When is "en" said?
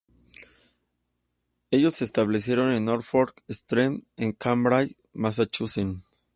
2.71-2.85, 4.17-4.31